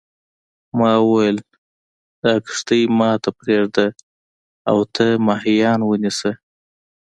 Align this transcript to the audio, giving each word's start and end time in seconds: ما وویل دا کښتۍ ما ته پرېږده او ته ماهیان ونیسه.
ما 0.77 0.91
وویل 1.05 1.37
دا 2.21 2.33
کښتۍ 2.45 2.81
ما 2.99 3.11
ته 3.23 3.29
پرېږده 3.39 3.87
او 4.69 4.77
ته 4.95 5.05
ماهیان 5.27 5.79
ونیسه. 5.85 6.31